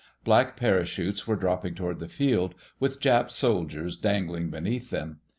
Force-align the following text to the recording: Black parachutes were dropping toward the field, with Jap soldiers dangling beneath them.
Black 0.23 0.57
parachutes 0.57 1.27
were 1.27 1.35
dropping 1.35 1.75
toward 1.75 1.99
the 1.99 2.07
field, 2.07 2.55
with 2.79 2.99
Jap 2.99 3.29
soldiers 3.29 3.95
dangling 3.95 4.49
beneath 4.49 4.89
them. 4.89 5.19